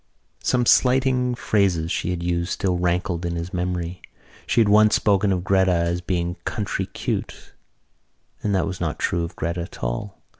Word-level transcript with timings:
Some 0.41 0.65
slighting 0.65 1.35
phrases 1.35 1.91
she 1.91 2.09
had 2.09 2.23
used 2.23 2.49
still 2.51 2.75
rankled 2.79 3.23
in 3.23 3.35
his 3.35 3.53
memory; 3.53 4.01
she 4.47 4.59
had 4.59 4.67
once 4.67 4.95
spoken 4.95 5.31
of 5.31 5.43
Gretta 5.43 5.69
as 5.75 6.01
being 6.01 6.37
country 6.43 6.87
cute 6.87 7.53
and 8.41 8.55
that 8.55 8.65
was 8.65 8.81
not 8.81 8.97
true 8.97 9.23
of 9.23 9.35
Gretta 9.35 9.61
at 9.61 9.83
all. 9.83 10.17